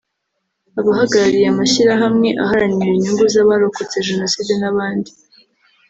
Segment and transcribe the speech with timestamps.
[0.79, 5.11] abahagarariye amashyirahamwe aharanira inyungu z’abarokotse Jenoside n’abandi